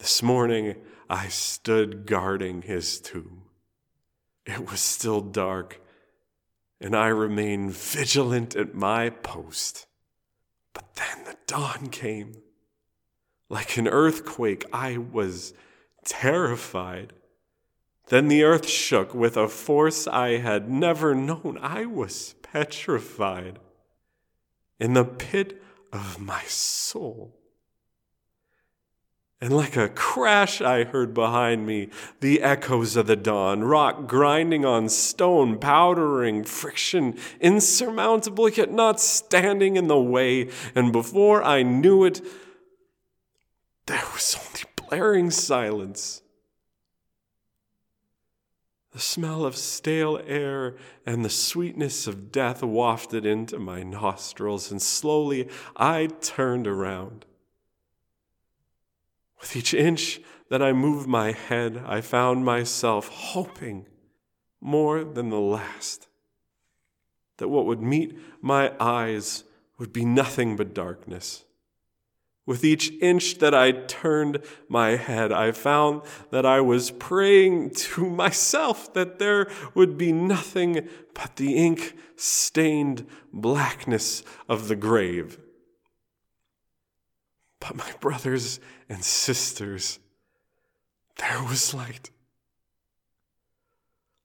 This 0.00 0.22
morning 0.22 0.76
I 1.10 1.28
stood 1.28 2.06
guarding 2.06 2.62
his 2.62 2.98
tomb. 2.98 3.42
It 4.46 4.70
was 4.70 4.80
still 4.80 5.20
dark, 5.20 5.82
and 6.80 6.96
I 6.96 7.08
remained 7.08 7.72
vigilant 7.72 8.56
at 8.56 8.74
my 8.74 9.10
post. 9.10 9.86
But 10.72 10.94
then 10.94 11.24
the 11.26 11.36
dawn 11.46 11.88
came. 11.88 12.32
Like 13.50 13.76
an 13.76 13.86
earthquake, 13.86 14.64
I 14.72 14.96
was 14.96 15.52
terrified. 16.06 17.12
Then 18.06 18.28
the 18.28 18.42
earth 18.42 18.66
shook 18.66 19.14
with 19.14 19.36
a 19.36 19.48
force 19.48 20.06
I 20.06 20.38
had 20.38 20.70
never 20.70 21.14
known. 21.14 21.58
I 21.60 21.84
was 21.84 22.36
petrified. 22.40 23.58
In 24.78 24.94
the 24.94 25.04
pit 25.04 25.62
of 25.92 26.18
my 26.18 26.44
soul, 26.44 27.39
and 29.42 29.56
like 29.56 29.74
a 29.74 29.88
crash, 29.88 30.60
I 30.60 30.84
heard 30.84 31.14
behind 31.14 31.66
me 31.66 31.88
the 32.20 32.42
echoes 32.42 32.94
of 32.94 33.06
the 33.06 33.16
dawn, 33.16 33.64
rock 33.64 34.06
grinding 34.06 34.66
on 34.66 34.90
stone, 34.90 35.58
powdering, 35.58 36.44
friction 36.44 37.18
insurmountable, 37.40 38.50
yet 38.50 38.70
not 38.70 39.00
standing 39.00 39.76
in 39.76 39.88
the 39.88 40.00
way. 40.00 40.50
And 40.74 40.92
before 40.92 41.42
I 41.42 41.62
knew 41.62 42.04
it, 42.04 42.20
there 43.86 44.02
was 44.12 44.36
only 44.38 44.64
blaring 44.76 45.30
silence. 45.30 46.20
The 48.92 48.98
smell 48.98 49.46
of 49.46 49.56
stale 49.56 50.20
air 50.26 50.76
and 51.06 51.24
the 51.24 51.30
sweetness 51.30 52.06
of 52.06 52.30
death 52.30 52.62
wafted 52.62 53.24
into 53.24 53.58
my 53.58 53.82
nostrils, 53.84 54.70
and 54.70 54.82
slowly 54.82 55.48
I 55.76 56.08
turned 56.20 56.66
around. 56.66 57.24
With 59.40 59.56
each 59.56 59.74
inch 59.74 60.20
that 60.48 60.62
I 60.62 60.72
moved 60.72 61.08
my 61.08 61.32
head, 61.32 61.82
I 61.86 62.00
found 62.00 62.44
myself 62.44 63.08
hoping 63.08 63.86
more 64.60 65.02
than 65.04 65.30
the 65.30 65.40
last 65.40 66.08
that 67.38 67.48
what 67.48 67.66
would 67.66 67.80
meet 67.82 68.16
my 68.42 68.72
eyes 68.78 69.44
would 69.78 69.92
be 69.92 70.04
nothing 70.04 70.56
but 70.56 70.74
darkness. 70.74 71.44
With 72.46 72.64
each 72.64 72.92
inch 73.00 73.38
that 73.38 73.54
I 73.54 73.72
turned 73.72 74.42
my 74.68 74.90
head, 74.96 75.32
I 75.32 75.52
found 75.52 76.02
that 76.30 76.44
I 76.44 76.60
was 76.60 76.90
praying 76.90 77.70
to 77.70 78.08
myself 78.10 78.92
that 78.94 79.18
there 79.18 79.50
would 79.74 79.96
be 79.96 80.12
nothing 80.12 80.88
but 81.14 81.36
the 81.36 81.56
ink 81.56 81.96
stained 82.16 83.06
blackness 83.32 84.22
of 84.48 84.68
the 84.68 84.76
grave. 84.76 85.38
But 87.60 87.76
my 87.76 87.92
brothers 88.00 88.58
and 88.88 89.04
sisters, 89.04 89.98
there 91.16 91.42
was 91.44 91.74
light. 91.74 92.10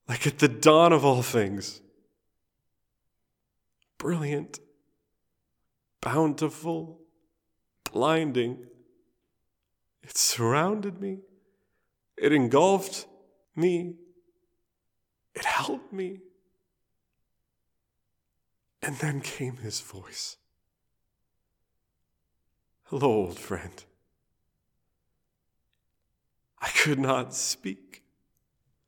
Like 0.08 0.26
at 0.26 0.38
the 0.38 0.48
dawn 0.48 0.92
of 0.92 1.04
all 1.04 1.22
things. 1.22 1.80
Brilliant, 3.98 4.60
bountiful, 6.00 7.00
blinding. 7.84 8.66
It 10.02 10.16
surrounded 10.16 11.00
me. 11.00 11.18
It 12.16 12.32
engulfed 12.32 13.06
me. 13.54 13.94
It 15.34 15.44
held 15.44 15.92
me. 15.92 16.20
And 18.82 18.96
then 18.96 19.20
came 19.20 19.56
his 19.56 19.80
voice. 19.80 20.36
Hello, 22.90 23.08
old 23.08 23.38
friend. 23.40 23.84
I 26.60 26.68
could 26.68 27.00
not 27.00 27.34
speak. 27.34 28.04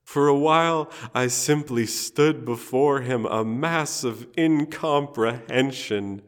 For 0.05 0.29
a 0.29 0.39
while, 0.39 0.89
I 1.13 1.27
simply 1.27 1.85
stood 1.85 2.45
before 2.45 3.01
him, 3.01 3.27
a 3.27 3.45
mass 3.45 4.05
of 4.05 4.29
incomprehension. 4.39 6.23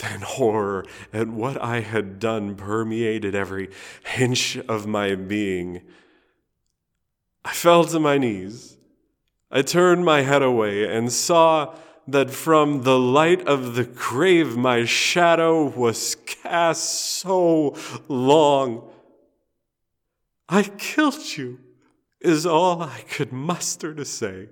Then 0.00 0.22
horror 0.22 0.84
at 1.12 1.28
what 1.28 1.62
I 1.62 1.78
had 1.80 2.18
done 2.18 2.56
permeated 2.56 3.36
every 3.36 3.70
inch 4.18 4.56
of 4.68 4.84
my 4.84 5.14
being. 5.14 5.82
I 7.44 7.52
fell 7.52 7.84
to 7.84 8.00
my 8.00 8.18
knees. 8.18 8.78
I 9.48 9.62
turned 9.62 10.04
my 10.04 10.22
head 10.22 10.42
away 10.42 10.92
and 10.92 11.12
saw 11.12 11.76
that 12.08 12.30
from 12.30 12.82
the 12.82 12.98
light 12.98 13.46
of 13.46 13.74
the 13.74 13.84
grave 13.84 14.56
my 14.56 14.84
shadow 14.84 15.64
was 15.64 16.14
cast 16.26 17.18
so 17.18 17.76
long. 18.08 18.88
I 20.48 20.62
killed 20.62 21.36
you, 21.36 21.58
is 22.20 22.46
all 22.46 22.82
I 22.82 23.00
could 23.08 23.32
muster 23.32 23.92
to 23.94 24.04
say. 24.04 24.48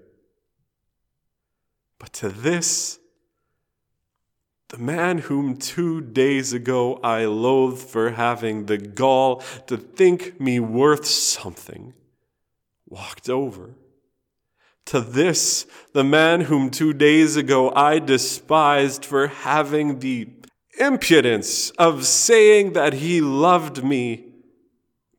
But 1.99 2.13
to 2.15 2.29
this, 2.29 2.99
the 4.69 4.79
man 4.79 5.19
whom 5.19 5.57
two 5.57 6.01
days 6.01 6.53
ago 6.53 6.99
I 7.05 7.27
loathed 7.27 7.79
for 7.79 8.11
having 8.11 8.67
the 8.67 8.79
gall 8.79 9.37
to 9.69 9.77
think 9.77 10.41
me 10.41 10.59
worth 10.59 11.07
something, 11.07 11.95
walked 12.89 13.29
over 13.29 13.77
to 14.87 15.01
this, 15.01 15.67
the 15.93 16.05
man 16.05 16.43
whom 16.43 16.71
two 16.71 16.93
days 16.93 17.37
ago 17.37 17.73
I 17.75 17.99
despised 17.99 19.05
for 19.05 19.29
having 19.29 20.01
the 20.01 20.29
impudence 20.79 21.71
of 21.71 22.05
saying 22.05 22.73
that 22.73 22.95
he 22.95 23.21
loved 23.21 23.85
me, 23.85 24.33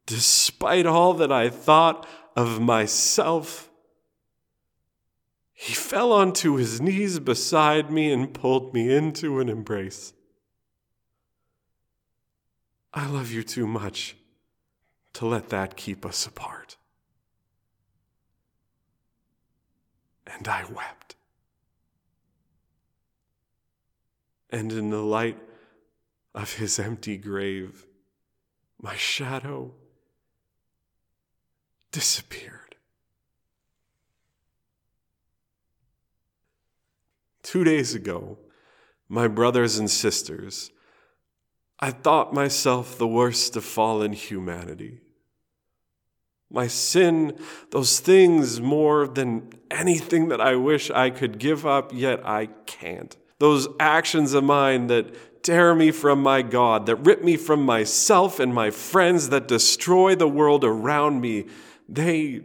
despite 0.05 0.85
all 0.85 1.13
that 1.15 1.31
I 1.31 1.49
thought 1.49 2.07
of 2.35 2.61
myself. 2.61 3.69
He 5.53 5.73
fell 5.73 6.11
onto 6.11 6.57
his 6.57 6.81
knees 6.81 7.19
beside 7.19 7.89
me 7.89 8.11
and 8.11 8.33
pulled 8.33 8.73
me 8.73 8.93
into 8.93 9.39
an 9.39 9.49
embrace. 9.49 10.13
I 12.93 13.07
love 13.07 13.31
you 13.31 13.41
too 13.41 13.65
much 13.65 14.15
to 15.13 15.25
let 15.25 15.49
that 15.49 15.75
keep 15.75 16.05
us 16.05 16.25
apart. 16.25 16.77
And 20.35 20.47
I 20.47 20.65
wept. 20.65 21.15
And 24.49 24.71
in 24.71 24.89
the 24.89 25.01
light 25.01 25.37
of 26.33 26.53
his 26.53 26.79
empty 26.79 27.17
grave, 27.17 27.85
my 28.81 28.95
shadow 28.95 29.71
disappeared. 31.91 32.75
Two 37.41 37.63
days 37.63 37.95
ago, 37.95 38.37
my 39.07 39.27
brothers 39.27 39.77
and 39.77 39.89
sisters, 39.89 40.71
I 41.79 41.91
thought 41.91 42.33
myself 42.33 42.97
the 42.97 43.07
worst 43.07 43.55
of 43.55 43.63
fallen 43.63 44.13
humanity 44.13 45.01
my 46.55 46.67
sin, 46.67 47.37
those 47.71 47.99
things 47.99 48.61
more 48.61 49.07
than 49.07 49.51
anything 49.69 50.29
that 50.29 50.39
I 50.39 50.55
wish 50.55 50.89
I 50.89 51.09
could 51.09 51.37
give 51.37 51.65
up, 51.65 51.91
yet 51.93 52.25
I 52.25 52.47
can't. 52.65 53.15
Those 53.39 53.67
actions 53.77 54.33
of 54.33 54.45
mine 54.45 54.87
that 54.87 55.43
tear 55.43 55.75
me 55.75 55.91
from 55.91 56.23
my 56.23 56.41
God, 56.41 56.85
that 56.85 56.95
rip 56.95 57.21
me 57.21 57.35
from 57.35 57.63
myself 57.63 58.39
and 58.39 58.53
my 58.53 58.71
friends, 58.71 59.29
that 59.29 59.49
destroy 59.49 60.15
the 60.15 60.29
world 60.29 60.63
around 60.63 61.19
me, 61.19 61.45
they, 61.89 62.41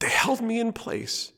they 0.00 0.08
held 0.08 0.42
me 0.42 0.58
in 0.58 0.72
place. 0.72 1.32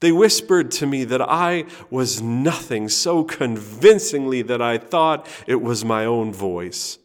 They 0.00 0.12
whispered 0.12 0.70
to 0.72 0.86
me 0.86 1.04
that 1.04 1.22
I 1.22 1.64
was 1.88 2.20
nothing 2.20 2.90
so 2.90 3.24
convincingly 3.24 4.42
that 4.42 4.60
I 4.60 4.76
thought 4.76 5.26
it 5.46 5.62
was 5.62 5.86
my 5.86 6.04
own 6.04 6.34
voice 6.34 6.98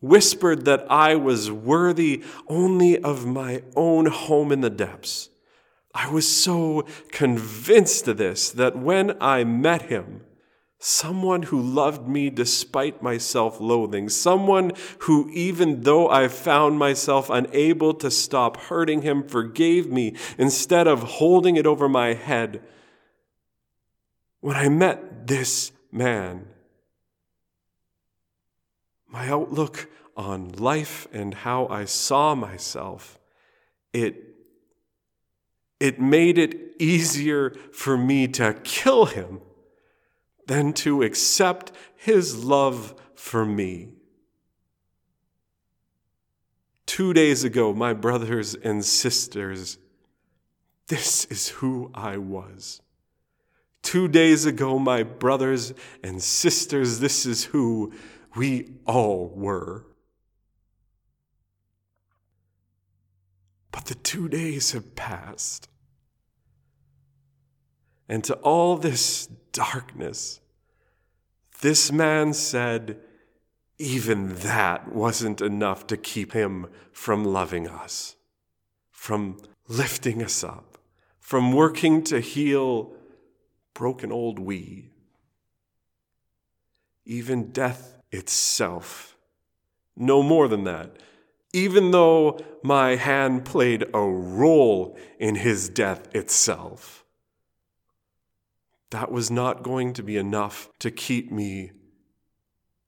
whispered 0.00 0.64
that 0.64 0.86
I 0.90 1.14
was 1.14 1.50
worthy 1.50 2.22
only 2.48 2.98
of 2.98 3.26
my 3.26 3.62
own 3.76 4.06
home 4.06 4.52
in 4.52 4.60
the 4.60 4.70
depths. 4.70 5.30
I 5.94 6.10
was 6.10 6.28
so 6.28 6.86
convinced 7.10 8.06
of 8.08 8.18
this 8.18 8.50
that 8.52 8.76
when 8.76 9.20
I 9.20 9.44
met 9.44 9.82
him, 9.82 10.22
someone 10.78 11.42
who 11.42 11.60
loved 11.60 12.06
me 12.06 12.30
despite 12.30 13.02
my 13.02 13.18
self 13.18 13.60
loathing, 13.60 14.08
someone 14.08 14.72
who, 15.00 15.28
even 15.30 15.82
though 15.82 16.08
I 16.08 16.28
found 16.28 16.78
myself 16.78 17.30
unable 17.30 17.94
to 17.94 18.10
stop 18.10 18.56
hurting 18.56 19.02
him, 19.02 19.26
forgave 19.26 19.88
me 19.90 20.14
instead 20.36 20.86
of 20.86 21.02
holding 21.02 21.56
it 21.56 21.66
over 21.66 21.88
my 21.88 22.14
head. 22.14 22.62
When 24.40 24.56
I 24.56 24.68
met 24.68 25.26
this 25.26 25.72
man, 25.90 26.46
my 29.08 29.28
outlook 29.28 29.88
on 30.16 30.52
life 30.52 31.06
and 31.12 31.32
how 31.32 31.66
I 31.68 31.84
saw 31.84 32.34
myself, 32.34 33.18
it, 33.92 34.34
it 35.80 36.00
made 36.00 36.38
it 36.38 36.74
easier 36.78 37.50
for 37.72 37.96
me 37.96 38.28
to 38.28 38.54
kill 38.64 39.06
him 39.06 39.40
than 40.46 40.72
to 40.72 41.02
accept 41.02 41.72
his 41.96 42.44
love 42.44 42.94
for 43.14 43.44
me. 43.44 43.90
Two 46.86 47.12
days 47.12 47.44
ago, 47.44 47.72
my 47.72 47.92
brothers 47.92 48.54
and 48.54 48.84
sisters, 48.84 49.78
this 50.88 51.26
is 51.26 51.48
who 51.48 51.90
I 51.94 52.16
was. 52.16 52.80
Two 53.82 54.08
days 54.08 54.46
ago, 54.46 54.78
my 54.78 55.02
brothers 55.02 55.72
and 56.02 56.22
sisters, 56.22 56.98
this 56.98 57.26
is 57.26 57.44
who 57.44 57.92
we 58.38 58.70
all 58.86 59.32
were. 59.34 59.84
But 63.72 63.86
the 63.86 63.96
two 63.96 64.28
days 64.28 64.70
have 64.72 64.94
passed. 64.94 65.68
And 68.08 68.22
to 68.24 68.34
all 68.36 68.76
this 68.76 69.26
darkness, 69.52 70.40
this 71.60 71.90
man 71.90 72.32
said, 72.32 73.00
even 73.76 74.36
that 74.36 74.94
wasn't 74.94 75.40
enough 75.40 75.88
to 75.88 75.96
keep 75.96 76.32
him 76.32 76.68
from 76.92 77.24
loving 77.24 77.68
us, 77.68 78.14
from 78.92 79.36
lifting 79.66 80.22
us 80.22 80.44
up, 80.44 80.78
from 81.18 81.52
working 81.52 82.04
to 82.04 82.20
heal 82.20 82.92
broken 83.74 84.12
old 84.12 84.38
we. 84.38 84.90
Even 87.04 87.50
death 87.50 87.97
itself. 88.10 89.16
No 89.96 90.22
more 90.22 90.48
than 90.48 90.64
that. 90.64 90.96
Even 91.52 91.90
though 91.90 92.38
my 92.62 92.96
hand 92.96 93.44
played 93.44 93.84
a 93.94 94.00
role 94.00 94.96
in 95.18 95.36
his 95.36 95.68
death 95.68 96.14
itself, 96.14 97.04
that 98.90 99.10
was 99.10 99.30
not 99.30 99.62
going 99.62 99.92
to 99.94 100.02
be 100.02 100.16
enough 100.16 100.70
to 100.78 100.90
keep 100.90 101.30
me 101.30 101.72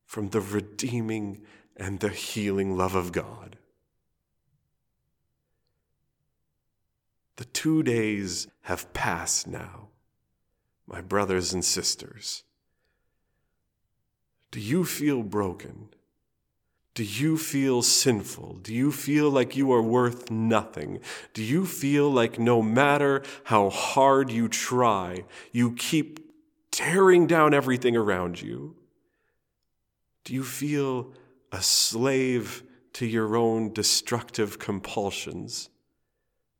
from 0.06 0.28
the 0.28 0.40
redeeming 0.40 1.42
and 1.76 2.00
the 2.00 2.08
healing 2.08 2.76
love 2.76 2.94
of 2.94 3.12
God. 3.12 3.56
The 7.36 7.44
two 7.46 7.82
days 7.82 8.48
have 8.62 8.92
passed 8.92 9.46
now, 9.46 9.88
my 10.86 11.00
brothers 11.00 11.54
and 11.54 11.64
sisters. 11.64 12.44
Do 14.50 14.60
you 14.60 14.84
feel 14.84 15.22
broken? 15.22 15.88
Do 16.94 17.04
you 17.04 17.38
feel 17.38 17.82
sinful? 17.82 18.58
Do 18.62 18.74
you 18.74 18.90
feel 18.90 19.30
like 19.30 19.56
you 19.56 19.72
are 19.72 19.82
worth 19.82 20.30
nothing? 20.30 21.00
Do 21.32 21.42
you 21.42 21.64
feel 21.64 22.10
like 22.10 22.38
no 22.38 22.60
matter 22.60 23.22
how 23.44 23.70
hard 23.70 24.30
you 24.30 24.48
try, 24.48 25.24
you 25.52 25.72
keep 25.74 26.18
tearing 26.72 27.26
down 27.26 27.54
everything 27.54 27.96
around 27.96 28.42
you? 28.42 28.76
Do 30.24 30.34
you 30.34 30.42
feel 30.42 31.12
a 31.52 31.62
slave 31.62 32.64
to 32.94 33.06
your 33.06 33.36
own 33.36 33.72
destructive 33.72 34.58
compulsions? 34.58 35.70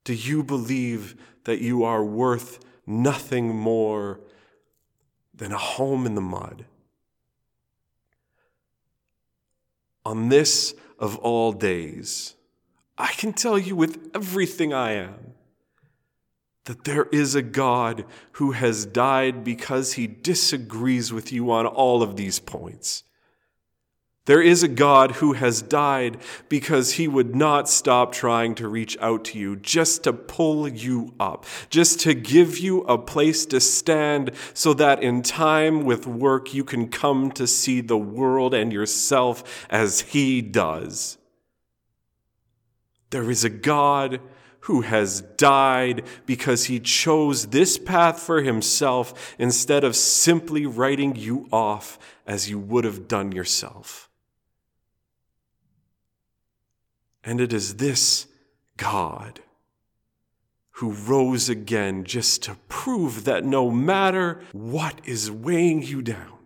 Do 0.05 0.15
you 0.15 0.43
believe 0.45 1.17
that 1.45 1.61
you 1.61 1.83
are 1.85 2.05
worth 2.05 2.61
nothing 2.87 3.55
more 3.55 4.21
than 5.35 5.53
a 5.53 5.59
home 5.59 6.07
in 6.07 6.15
the 6.15 6.21
mud? 6.21 6.67
On 10.05 10.29
this 10.29 10.75
of 10.99 11.17
all 11.19 11.53
days, 11.53 12.37
I 12.97 13.13
can 13.13 13.33
tell 13.33 13.59
you 13.59 13.77
with 13.77 14.11
everything 14.15 14.73
I 14.73 14.93
am 14.93 15.35
that 16.65 16.85
there 16.85 17.05
is 17.07 17.35
a 17.35 17.43
God 17.43 18.05
who 18.33 18.53
has 18.53 18.87
died 18.87 19.43
because 19.43 19.95
he 19.95 20.07
disagrees 20.07 21.13
with 21.13 21.33
you 21.33 21.51
on 21.51 21.67
all 21.67 22.03
of 22.03 22.17
these 22.17 22.39
points. 22.39 23.03
There 24.31 24.41
is 24.41 24.63
a 24.63 24.69
God 24.69 25.17
who 25.17 25.33
has 25.33 25.61
died 25.61 26.19
because 26.49 26.93
he 26.93 27.09
would 27.09 27.35
not 27.35 27.69
stop 27.69 28.13
trying 28.13 28.55
to 28.55 28.69
reach 28.69 28.97
out 29.01 29.25
to 29.25 29.39
you, 29.41 29.57
just 29.57 30.05
to 30.05 30.13
pull 30.13 30.69
you 30.69 31.13
up, 31.19 31.45
just 31.69 31.99
to 32.03 32.15
give 32.15 32.57
you 32.57 32.83
a 32.83 32.97
place 32.97 33.45
to 33.47 33.59
stand 33.59 34.31
so 34.55 34.73
that 34.75 35.03
in 35.03 35.23
time 35.23 35.85
with 35.85 36.07
work 36.07 36.55
you 36.55 36.63
can 36.63 36.87
come 36.87 37.33
to 37.33 37.49
see 37.49 37.81
the 37.81 37.99
world 37.99 38.55
and 38.55 38.73
yourself 38.73 39.67
as 39.69 40.03
he 40.03 40.41
does. 40.41 41.19
There 43.11 43.33
is 43.33 43.43
a 43.43 43.51
God 43.51 44.21
who 44.61 44.83
has 44.83 45.23
died 45.23 46.05
because 46.25 46.67
he 46.67 46.79
chose 46.79 47.49
this 47.49 47.79
path 47.79 48.21
for 48.21 48.43
himself 48.43 49.35
instead 49.41 49.83
of 49.83 49.97
simply 49.97 50.67
writing 50.67 51.17
you 51.17 51.49
off 51.51 51.99
as 52.29 52.49
you 52.49 52.61
would 52.61 52.85
have 52.85 53.09
done 53.09 53.33
yourself. 53.33 54.07
And 57.25 57.41
it 57.41 57.53
is 57.53 57.77
this 57.77 58.27
God 58.77 59.41
who 60.73 60.93
rose 60.93 61.49
again 61.49 62.05
just 62.05 62.43
to 62.45 62.57
prove 62.69 63.25
that 63.25 63.45
no 63.45 63.71
matter 63.71 64.41
what 64.53 65.01
is 65.05 65.31
weighing 65.31 65.83
you 65.83 66.01
down, 66.01 66.39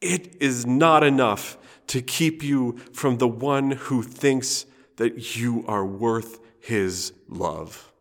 it 0.00 0.36
is 0.40 0.64
not 0.64 1.04
enough 1.04 1.58
to 1.88 2.00
keep 2.00 2.42
you 2.42 2.78
from 2.92 3.18
the 3.18 3.28
one 3.28 3.72
who 3.72 4.02
thinks 4.02 4.64
that 4.96 5.36
you 5.36 5.64
are 5.66 5.84
worth 5.84 6.40
his 6.60 7.12
love. 7.28 7.92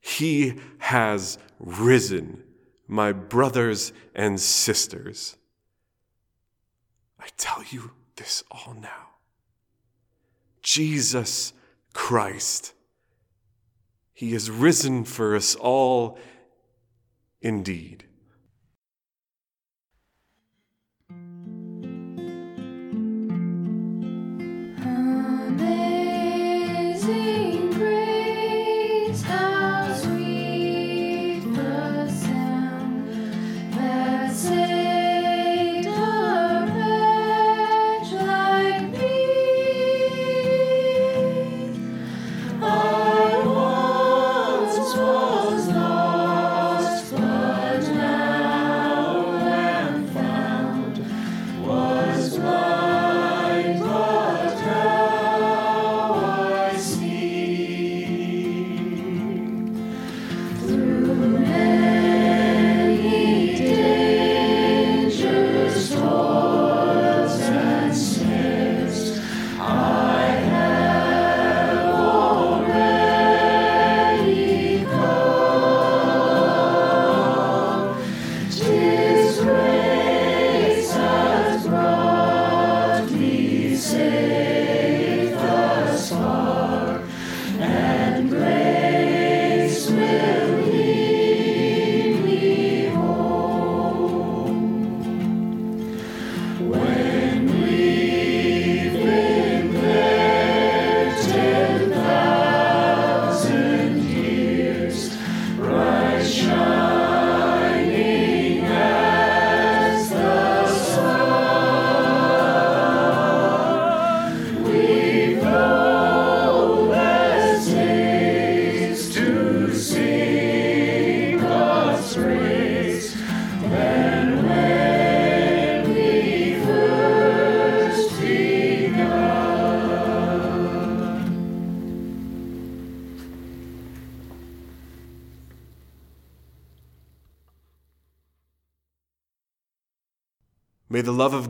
He 0.00 0.54
has 0.78 1.38
risen, 1.58 2.42
my 2.88 3.12
brothers 3.12 3.92
and 4.14 4.40
sisters. 4.40 5.36
I 7.20 7.28
tell 7.36 7.62
you 7.70 7.92
this 8.16 8.42
all 8.50 8.74
now. 8.80 9.08
Jesus 10.62 11.52
Christ. 11.92 12.74
He 14.12 14.34
is 14.34 14.50
risen 14.50 15.04
for 15.04 15.34
us 15.34 15.54
all 15.54 16.18
indeed. 17.40 18.04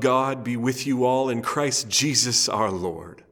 God 0.00 0.42
be 0.42 0.56
with 0.56 0.86
you 0.86 1.04
all 1.04 1.28
in 1.28 1.42
Christ 1.42 1.88
Jesus 1.88 2.48
our 2.48 2.70
Lord. 2.70 3.22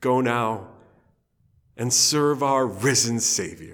Go 0.00 0.20
now 0.20 0.68
and 1.76 1.92
serve 1.92 2.42
our 2.42 2.66
risen 2.66 3.20
Savior. 3.20 3.73